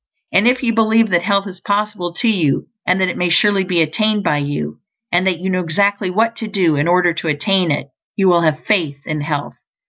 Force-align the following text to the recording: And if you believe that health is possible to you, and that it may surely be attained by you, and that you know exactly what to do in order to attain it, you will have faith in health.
And 0.33 0.47
if 0.47 0.63
you 0.63 0.73
believe 0.73 1.09
that 1.11 1.21
health 1.21 1.45
is 1.45 1.59
possible 1.61 2.11
to 2.11 2.27
you, 2.27 2.65
and 2.87 2.99
that 2.99 3.07
it 3.07 3.17
may 3.19 3.29
surely 3.29 3.63
be 3.63 3.83
attained 3.83 4.23
by 4.23 4.39
you, 4.39 4.79
and 5.11 5.27
that 5.27 5.37
you 5.37 5.51
know 5.51 5.59
exactly 5.59 6.09
what 6.09 6.35
to 6.37 6.47
do 6.47 6.75
in 6.75 6.87
order 6.87 7.13
to 7.13 7.27
attain 7.27 7.69
it, 7.69 7.89
you 8.15 8.27
will 8.27 8.41
have 8.41 8.65
faith 8.65 8.97
in 9.05 9.21
health. 9.21 9.53